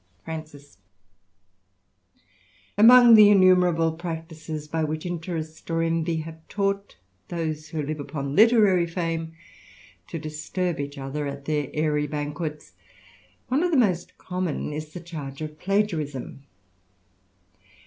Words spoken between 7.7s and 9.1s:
live upon literary